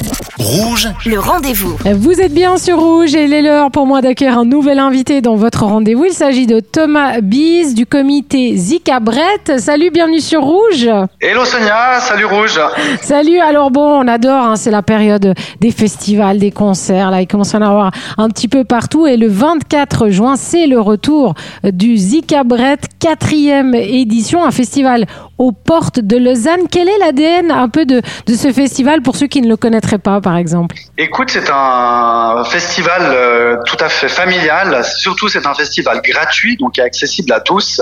Thank 0.00 0.12
you. 0.12 0.17
Rouge, 0.36 0.88
Le 1.06 1.18
rendez-vous. 1.18 1.76
Vous 1.96 2.20
êtes 2.20 2.32
bien 2.32 2.58
sur 2.58 2.78
Rouge 2.78 3.14
et 3.14 3.24
il 3.24 3.32
est 3.32 3.42
l'heure 3.42 3.70
pour 3.70 3.86
moi 3.86 4.02
d'accueillir 4.02 4.38
un 4.38 4.44
nouvel 4.44 4.78
invité 4.78 5.20
dans 5.20 5.34
votre 5.34 5.64
rendez-vous. 5.64 6.04
Il 6.04 6.12
s'agit 6.12 6.46
de 6.46 6.60
Thomas 6.60 7.20
Bise 7.20 7.74
du 7.74 7.86
comité 7.86 8.54
Zika 8.56 9.00
Brett. 9.00 9.58
Salut, 9.58 9.90
bienvenue 9.90 10.20
sur 10.20 10.42
Rouge. 10.42 10.88
Hello 11.20 11.44
Sonia, 11.44 11.98
salut 12.00 12.26
Rouge. 12.26 12.60
Salut, 13.00 13.38
alors 13.38 13.70
bon, 13.70 14.04
on 14.04 14.06
adore, 14.06 14.44
hein, 14.44 14.56
c'est 14.56 14.70
la 14.70 14.82
période 14.82 15.34
des 15.60 15.70
festivals, 15.70 16.38
des 16.38 16.52
concerts, 16.52 17.10
là 17.10 17.20
il 17.22 17.26
commence 17.26 17.54
à 17.54 17.58
en 17.58 17.62
avoir 17.62 17.90
un 18.18 18.28
petit 18.28 18.48
peu 18.48 18.64
partout 18.64 19.06
et 19.06 19.16
le 19.16 19.28
24 19.28 20.08
juin, 20.10 20.36
c'est 20.36 20.66
le 20.66 20.78
retour 20.78 21.34
du 21.64 21.96
Zika 21.96 22.44
Brett, 22.44 22.82
quatrième 23.00 23.74
édition, 23.74 24.44
un 24.44 24.50
festival 24.52 25.06
aux 25.38 25.52
portes 25.52 26.00
de 26.00 26.16
Lausanne. 26.16 26.62
Quel 26.70 26.88
est 26.88 26.98
l'ADN 26.98 27.50
un 27.50 27.68
peu 27.68 27.86
de, 27.86 28.02
de 28.26 28.34
ce 28.34 28.52
festival 28.52 29.02
pour 29.02 29.16
ceux 29.16 29.28
qui 29.28 29.40
ne 29.40 29.48
le 29.48 29.56
connaîtraient 29.56 29.98
pas, 29.98 30.17
par 30.20 30.36
exemple 30.36 30.76
Écoute, 30.96 31.30
c'est 31.30 31.48
un 31.50 32.42
festival 32.44 33.02
euh, 33.02 33.56
tout 33.66 33.76
à 33.80 33.88
fait 33.88 34.08
familial. 34.08 34.84
Surtout, 34.84 35.28
c'est 35.28 35.46
un 35.46 35.54
festival 35.54 36.00
gratuit, 36.02 36.56
donc 36.56 36.78
accessible 36.78 37.32
à 37.32 37.40
tous. 37.40 37.80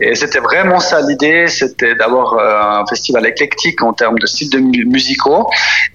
Et 0.00 0.14
c'était 0.14 0.38
vraiment 0.40 0.80
ça 0.80 1.00
l'idée, 1.00 1.46
c'était 1.48 1.94
d'avoir 1.94 2.34
euh, 2.34 2.80
un 2.82 2.86
festival 2.86 3.26
éclectique 3.26 3.82
en 3.82 3.92
termes 3.92 4.18
de 4.18 4.26
styles 4.26 4.50
de 4.50 4.58
mu- 4.58 4.84
musicaux, 4.84 5.48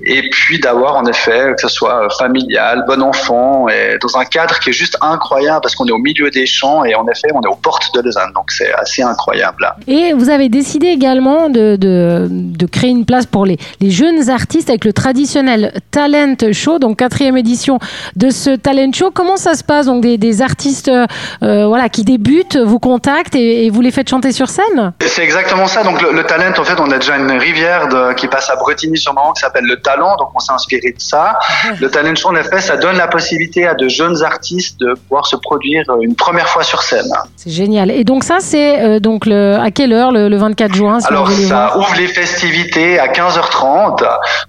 et 0.04 0.30
puis 0.30 0.60
d'avoir 0.60 0.96
en 0.96 1.06
effet 1.06 1.54
que 1.56 1.62
ce 1.62 1.68
soit 1.68 2.08
familial, 2.18 2.84
bon 2.88 3.02
enfant, 3.02 3.68
et 3.70 3.98
dans 4.02 4.18
un 4.18 4.26
cadre 4.26 4.59
qui 4.59 4.70
est 4.72 4.73
juste 4.73 4.98
incroyable 5.02 5.62
parce 5.62 5.76
qu'on 5.76 5.86
est 5.86 5.92
au 5.92 5.98
milieu 6.00 6.30
des 6.32 6.46
champs 6.46 6.84
et 6.86 6.96
en 6.96 7.06
effet, 7.08 7.28
on 7.34 7.42
est 7.42 7.48
aux 7.48 7.56
portes 7.56 7.94
de 7.94 8.02
Lausanne, 8.02 8.32
donc 8.34 8.52
c'est 8.52 8.73
assez 8.73 9.02
incroyable. 9.04 9.73
Et 9.88 10.14
vous 10.14 10.30
avez 10.30 10.50
décidé 10.50 10.88
également 10.88 11.50
de, 11.50 11.76
de, 11.76 12.28
de 12.30 12.66
créer 12.66 12.90
une 12.90 13.06
place 13.06 13.26
pour 13.26 13.46
les, 13.46 13.58
les 13.80 13.92
jeunes 13.92 14.30
artistes 14.30 14.70
avec 14.70 14.86
le 14.86 14.94
traditionnel 14.94 15.67
Talent 15.92 16.36
Show, 16.52 16.80
donc 16.80 16.98
quatrième 16.98 17.38
édition 17.38 17.80
de 18.16 18.30
ce 18.30 18.52
Talent 18.56 18.92
Show. 18.94 19.12
Comment 19.14 19.38
ça 19.38 19.54
se 19.56 19.64
passe 19.64 19.86
Donc 19.88 20.02
des, 20.02 20.18
des 20.18 20.42
artistes 20.42 20.90
euh, 20.90 21.68
voilà, 21.68 21.90
qui 21.90 22.04
débutent, 22.04 22.58
vous 22.58 22.80
contactent 22.80 23.36
et, 23.36 23.66
et 23.66 23.70
vous 23.70 23.82
les 23.82 23.92
faites 23.92 24.09
chanter 24.09 24.32
sur 24.32 24.50
scène? 24.50 24.94
C'est 25.06 25.24
exactement 25.24 25.68
ça. 25.68 25.84
Donc 25.84 26.02
le, 26.02 26.12
le 26.12 26.24
talent, 26.24 26.52
en 26.58 26.64
fait, 26.64 26.80
on 26.80 26.92
a 26.92 26.98
déjà 26.98 27.18
une 27.18 27.32
rivière 27.32 27.88
de- 27.88 28.14
qui 28.14 28.28
passe 28.28 28.50
à 28.50 28.56
Bretigny-sur-Marne 28.56 29.34
qui 29.36 29.42
s'appelle 29.42 29.66
le 29.66 29.78
Talent. 29.82 30.16
Donc 30.18 30.30
on 30.36 30.40
s'est 30.40 30.54
inspiré 30.54 30.92
de 30.92 31.00
ça. 31.02 31.38
Le 31.80 31.90
talent 31.90 32.16
show, 32.16 32.30
en 32.30 32.36
effet, 32.36 32.59
ça 32.62 32.78
donne 32.78 32.98
la 32.98 33.08
possibilité 33.08 33.68
à 33.68 33.74
de 33.74 33.88
jeunes 33.88 34.24
artistes 34.24 34.80
de 34.80 34.94
pouvoir 35.08 35.26
se 35.26 35.36
produire 35.36 35.84
euh, 35.90 36.02
une 36.02 36.16
première 36.16 36.48
fois 36.48 36.64
sur 36.64 36.81
scène. 36.81 37.12
C'est 37.36 37.52
génial. 37.52 37.92
Et 37.92 38.04
donc 38.04 38.24
ça, 38.24 38.38
c'est 38.40 38.81
euh, 38.81 39.00
donc 39.00 39.26
le, 39.26 39.56
à 39.62 39.72
quelle 39.72 39.94
heure 39.94 40.12
le, 40.12 40.30
le 40.30 40.38
24 40.38 40.74
juin 40.76 41.00
si 41.00 41.08
Alors 41.08 41.31
ça 41.31 41.78
ouvre 41.78 41.94
les 41.98 42.08
festivités 42.08 43.00
à 43.00 43.08
15h30. 43.08 44.04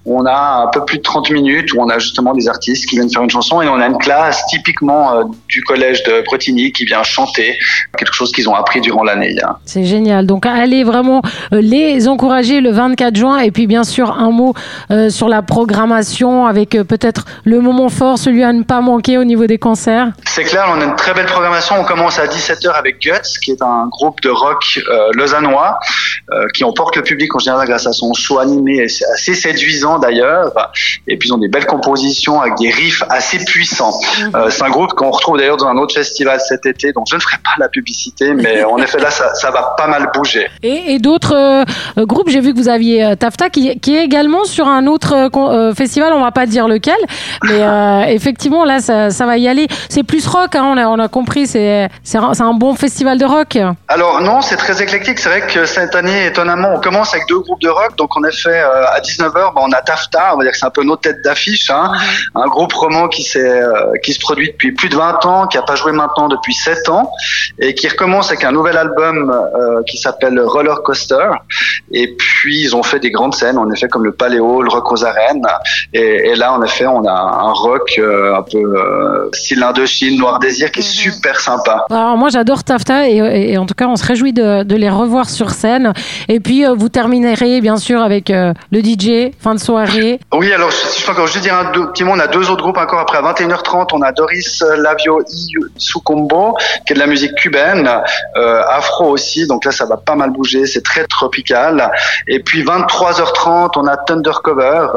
On 0.06 0.24
a 0.26 0.62
un 0.64 0.66
peu 0.68 0.84
plus 0.84 0.97
de 0.98 1.02
30 1.02 1.30
minutes 1.30 1.72
où 1.72 1.80
on 1.80 1.88
a 1.88 1.98
justement 1.98 2.34
des 2.34 2.48
artistes 2.48 2.86
qui 2.86 2.96
viennent 2.96 3.10
faire 3.10 3.22
une 3.22 3.30
chanson 3.30 3.62
et 3.62 3.68
on 3.68 3.80
a 3.80 3.86
une 3.86 3.98
classe 3.98 4.44
typiquement 4.46 5.14
euh, 5.14 5.24
du 5.48 5.62
collège 5.62 6.02
de 6.04 6.22
Bretigny 6.26 6.72
qui 6.72 6.84
vient 6.84 7.02
chanter 7.02 7.56
quelque 7.96 8.12
chose 8.12 8.32
qu'ils 8.32 8.48
ont 8.48 8.54
appris 8.54 8.80
durant 8.80 9.04
l'année. 9.04 9.34
C'est 9.64 9.84
génial. 9.84 10.26
Donc 10.26 10.46
allez 10.46 10.84
vraiment 10.84 11.22
euh, 11.52 11.60
les 11.60 12.08
encourager 12.08 12.60
le 12.60 12.70
24 12.70 13.16
juin 13.16 13.38
et 13.38 13.50
puis 13.50 13.66
bien 13.66 13.84
sûr 13.84 14.10
un 14.12 14.30
mot 14.30 14.54
euh, 14.90 15.10
sur 15.10 15.28
la 15.28 15.42
programmation 15.42 16.46
avec 16.46 16.70
peut-être 16.70 17.24
le 17.44 17.60
moment 17.60 17.88
fort, 17.88 18.18
celui 18.18 18.44
à 18.44 18.52
ne 18.52 18.62
pas 18.62 18.80
manquer 18.80 19.18
au 19.18 19.24
niveau 19.24 19.46
des 19.46 19.58
concerts. 19.58 20.08
C'est 20.24 20.44
clair, 20.44 20.66
on 20.68 20.80
a 20.80 20.84
une 20.84 20.96
très 20.96 21.14
belle 21.14 21.26
programmation. 21.26 21.76
On 21.78 21.84
commence 21.84 22.18
à 22.18 22.26
17h 22.26 22.70
avec 22.70 23.00
Guts, 23.00 23.38
qui 23.42 23.52
est 23.52 23.62
un 23.62 23.86
groupe 23.88 24.20
de 24.20 24.30
rock 24.30 24.62
euh, 24.76 25.10
lausannois, 25.14 25.78
euh, 26.32 26.46
qui 26.54 26.64
emporte 26.64 26.96
le 26.96 27.02
public 27.02 27.34
en 27.34 27.38
général 27.38 27.66
grâce 27.66 27.86
à 27.86 27.92
son 27.92 28.12
show 28.14 28.38
animé, 28.38 28.78
et 28.78 28.88
c'est 28.88 29.06
assez 29.06 29.34
séduisant 29.34 29.98
d'ailleurs. 29.98 30.52
Et 31.06 31.16
puis 31.16 31.28
ils 31.28 31.32
ont 31.32 31.38
des 31.38 31.48
belles 31.48 31.66
compositions 31.66 32.40
avec 32.40 32.54
des 32.56 32.70
riffs 32.70 33.02
assez 33.08 33.44
puissants. 33.44 33.98
Euh, 34.34 34.50
c'est 34.50 34.64
un 34.64 34.70
groupe 34.70 34.92
qu'on 34.92 35.10
retrouve 35.10 35.38
d'ailleurs 35.38 35.56
dans 35.56 35.66
un 35.66 35.76
autre 35.76 35.94
festival 35.94 36.40
cet 36.40 36.66
été, 36.66 36.92
donc 36.92 37.06
je 37.10 37.16
ne 37.16 37.20
ferai 37.20 37.36
pas 37.38 37.50
la 37.58 37.68
publicité, 37.68 38.34
mais 38.34 38.64
en 38.78 38.78
effet 38.78 38.98
là, 38.98 39.10
ça, 39.10 39.34
ça 39.34 39.50
va 39.50 39.74
pas 39.76 39.86
mal 39.86 40.10
bouger. 40.14 40.46
Et, 40.62 40.94
et 40.94 40.98
d'autres 40.98 41.34
euh, 41.34 41.64
euh, 41.98 42.06
groupes, 42.06 42.28
j'ai 42.28 42.40
vu 42.40 42.52
que 42.52 42.58
vous 42.58 42.68
aviez 42.68 43.16
Tafta 43.16 43.50
qui, 43.50 43.78
qui 43.80 43.96
est 43.96 44.04
également 44.04 44.44
sur 44.44 44.68
un 44.68 44.86
autre 44.86 45.30
euh, 45.34 45.74
festival, 45.74 46.12
on 46.12 46.20
va 46.20 46.32
pas 46.32 46.46
dire 46.46 46.68
lequel, 46.68 46.98
mais 47.44 47.60
effectivement 48.14 48.64
là 48.64 48.80
ça, 48.80 49.10
ça 49.10 49.26
va 49.26 49.38
y 49.38 49.48
aller. 49.48 49.68
C'est 49.88 50.02
plus 50.02 50.26
rock, 50.26 50.54
hein, 50.54 50.64
on, 50.64 50.76
a, 50.76 50.86
on 50.86 50.98
a 50.98 51.08
compris, 51.08 51.46
c'est 51.46 51.88
un, 52.14 52.54
bon 52.54 52.74
festival 52.74 53.18
de 53.18 53.24
rock. 53.24 53.58
Alors 53.88 54.20
non, 54.20 54.40
c'est 54.40 54.56
très 54.56 54.82
éclectique. 54.82 55.18
C'est 55.18 55.28
vrai 55.28 55.42
que 55.42 55.66
cette 55.66 55.94
année, 55.94 56.26
étonnamment, 56.26 56.72
on 56.74 56.80
commence 56.80 57.14
avec 57.14 57.28
deux 57.28 57.38
groupes 57.40 57.60
de 57.60 57.68
rock. 57.68 57.96
Donc 57.96 58.16
en 58.16 58.24
effet, 58.24 58.58
à 58.58 59.00
19h, 59.00 59.32
bah, 59.32 59.52
on 59.56 59.70
a 59.72 59.80
Tafta, 59.82 60.34
on 60.34 60.38
va 60.38 60.44
dire 60.44 60.52
que 60.52 60.58
c'est 60.58 60.66
un 60.66 60.70
peu 60.70 60.77
notre 60.82 61.02
tête 61.02 61.22
d'affiche, 61.24 61.70
hein. 61.70 61.92
un 62.34 62.46
groupe 62.46 62.72
roman 62.72 63.08
qui 63.08 63.22
s'est 63.22 63.38
euh, 63.62 63.92
qui 64.02 64.12
se 64.12 64.20
produit 64.20 64.48
depuis 64.50 64.72
plus 64.72 64.88
de 64.88 64.96
20 64.96 65.24
ans, 65.26 65.46
qui 65.46 65.58
a 65.58 65.62
pas 65.62 65.74
joué 65.74 65.92
maintenant 65.92 66.28
depuis 66.28 66.54
7 66.54 66.88
ans, 66.88 67.10
et 67.58 67.74
qui 67.74 67.88
recommence 67.88 68.28
avec 68.30 68.44
un 68.44 68.52
nouvel 68.52 68.76
album 68.76 69.30
euh, 69.30 69.82
qui 69.86 69.96
s'appelle 69.98 70.38
Roller 70.40 70.82
Coaster. 70.82 71.28
Et 71.92 72.14
puis 72.18 72.60
ils 72.60 72.76
ont 72.76 72.82
fait 72.82 72.98
des 73.00 73.10
grandes 73.10 73.34
scènes, 73.34 73.58
en 73.58 73.70
effet 73.70 73.88
comme 73.88 74.04
le 74.04 74.12
Paléo, 74.12 74.62
le 74.62 74.68
Rock 74.68 74.92
aux 74.92 75.04
arènes. 75.04 75.46
Et, 75.92 76.30
et 76.30 76.34
là, 76.36 76.52
en 76.52 76.62
effet, 76.62 76.86
on 76.86 77.04
a 77.06 77.12
un 77.12 77.52
rock 77.52 77.94
euh, 77.98 78.34
un 78.36 78.42
peu 78.42 78.58
euh, 78.58 79.28
style 79.32 79.62
Indochine, 79.62 80.18
Noir 80.18 80.38
Désir, 80.38 80.70
qui 80.70 80.80
est 80.80 80.82
super 80.82 81.40
sympa. 81.40 81.86
Alors 81.90 82.16
moi 82.16 82.28
j'adore 82.30 82.64
Tafta 82.64 83.08
et, 83.08 83.16
et- 83.16 83.52
et 83.52 83.58
en 83.58 83.66
tout 83.66 83.74
cas 83.74 83.86
on 83.86 83.96
se 83.96 84.04
réjouit 84.04 84.32
de, 84.32 84.62
de 84.62 84.76
les 84.76 84.90
revoir 84.90 85.28
sur 85.30 85.50
scène. 85.50 85.92
Et 86.28 86.40
puis 86.40 86.64
vous 86.76 86.88
terminerez 86.88 87.60
bien 87.60 87.76
sûr 87.76 88.00
avec 88.02 88.28
le 88.30 88.54
DJ, 88.82 89.32
fin 89.40 89.54
de 89.54 89.60
soirée. 89.60 90.18
Oui, 90.32 90.52
alors 90.52 90.67
si 90.70 91.00
je 91.00 91.06
peux 91.06 91.12
encore 91.12 91.26
juste 91.26 91.42
dire 91.42 91.54
un 91.54 91.66
petit 91.66 92.04
mot, 92.04 92.12
on 92.14 92.18
a 92.18 92.26
deux 92.26 92.50
autres 92.50 92.62
groupes 92.62 92.78
encore 92.78 93.00
après. 93.00 93.18
À 93.18 93.22
21h30, 93.22 93.88
on 93.92 94.02
a 94.02 94.12
Doris 94.12 94.62
Lavio 94.76 95.22
y 95.22 95.54
Sukombo, 95.76 96.56
qui 96.86 96.92
est 96.92 96.94
de 96.94 97.00
la 97.00 97.06
musique 97.06 97.34
cubaine, 97.34 97.90
euh, 98.36 98.62
afro 98.68 99.10
aussi, 99.10 99.46
donc 99.46 99.64
là 99.64 99.70
ça 99.70 99.86
va 99.86 99.96
pas 99.96 100.14
mal 100.14 100.30
bouger, 100.30 100.66
c'est 100.66 100.82
très 100.82 101.04
tropical. 101.04 101.90
Et 102.26 102.40
puis 102.40 102.62
23h30, 102.62 103.72
on 103.76 103.86
a 103.86 103.96
Thundercover, 103.96 104.88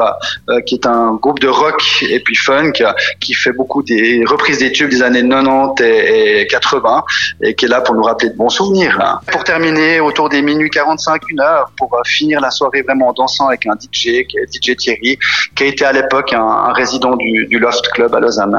euh, 0.48 0.60
qui 0.62 0.74
est 0.74 0.86
un 0.86 1.14
groupe 1.14 1.40
de 1.40 1.48
rock 1.48 1.82
et 2.02 2.20
puis 2.20 2.36
funk, 2.36 2.72
qui 3.20 3.34
fait 3.34 3.52
beaucoup 3.52 3.82
des 3.82 4.24
reprises 4.26 4.58
des 4.58 4.72
tubes 4.72 4.90
des 4.90 5.02
années 5.02 5.26
90 5.26 5.82
et, 5.82 6.40
et 6.40 6.46
80, 6.46 7.04
et 7.42 7.54
qui 7.54 7.64
est 7.66 7.68
là 7.68 7.80
pour 7.80 7.94
nous 7.94 8.02
rappeler 8.02 8.30
de 8.30 8.36
bons 8.36 8.48
souvenirs. 8.48 9.20
Pour 9.30 9.44
terminer, 9.44 10.00
autour 10.00 10.28
des 10.28 10.42
minuit 10.42 10.70
45, 10.70 11.22
une 11.30 11.40
heure, 11.40 11.70
pour 11.76 11.94
euh, 11.94 12.00
finir 12.04 12.40
la 12.40 12.50
soirée 12.50 12.82
vraiment 12.82 13.08
en 13.08 13.12
dansant 13.12 13.48
avec 13.48 13.66
un 13.66 13.74
DJ, 13.74 14.24
DJ 14.52 14.76
Thierry, 14.76 15.18
a 15.62 15.66
été 15.66 15.84
à 15.84 15.92
l'époque 15.92 16.32
un, 16.32 16.72
résident 16.72 17.16
du, 17.16 17.58
Loft 17.58 17.88
Club 17.92 18.14
à 18.14 18.20
Lausanne. 18.20 18.56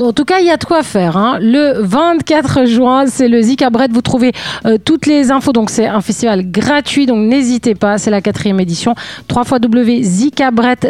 en 0.00 0.12
tout 0.12 0.24
cas 0.24 0.38
il 0.40 0.46
y 0.46 0.50
a 0.50 0.56
de 0.56 0.64
quoi 0.64 0.82
faire. 0.82 1.16
hein. 1.16 1.38
Le 1.40 1.80
24 1.80 2.66
juin 2.66 3.04
c'est 3.06 3.28
le 3.28 3.40
Zika 3.40 3.70
Brett. 3.70 3.92
Vous 3.92 4.02
trouvez 4.02 4.32
euh, 4.66 4.78
toutes 4.82 5.06
les 5.06 5.30
infos. 5.30 5.52
Donc 5.52 5.70
c'est 5.70 5.86
un 5.86 6.00
festival 6.00 6.50
gratuit. 6.50 7.06
Donc 7.06 7.18
n'hésitez 7.18 7.74
pas. 7.74 7.98
C'est 7.98 8.10
la 8.10 8.20
quatrième 8.20 8.60
édition. 8.60 8.94
3 9.28 9.44
fois 9.44 9.58
W 9.58 10.02
Zika 10.02 10.50
Brett 10.50 10.86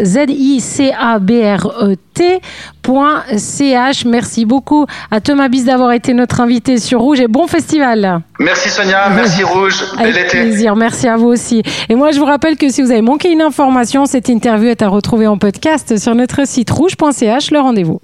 E. 2.20 2.40
Merci 4.06 4.44
beaucoup 4.44 4.86
à 5.10 5.20
Thomas 5.20 5.48
Bis 5.48 5.64
d'avoir 5.64 5.92
été 5.92 6.12
notre 6.14 6.40
invité 6.40 6.78
sur 6.78 7.00
Rouge 7.00 7.20
et 7.20 7.28
bon 7.28 7.46
festival. 7.46 8.20
Merci 8.38 8.68
Sonia, 8.68 9.08
merci 9.10 9.42
Rouge, 9.42 9.82
bel 9.98 10.26
plaisir, 10.28 10.76
merci 10.76 11.08
à 11.08 11.16
vous 11.16 11.28
aussi. 11.28 11.62
Et 11.88 11.94
moi, 11.94 12.10
je 12.12 12.18
vous 12.18 12.26
rappelle 12.26 12.56
que 12.56 12.68
si 12.68 12.82
vous 12.82 12.90
avez 12.90 13.02
manqué 13.02 13.30
une 13.30 13.42
information, 13.42 14.06
cette 14.06 14.28
interview 14.28 14.68
est 14.68 14.82
à 14.82 14.88
retrouver 14.88 15.26
en 15.26 15.38
podcast 15.38 15.98
sur 15.98 16.14
notre 16.14 16.46
site 16.46 16.70
rouge.ch, 16.70 17.50
le 17.50 17.60
rendez-vous. 17.60 18.00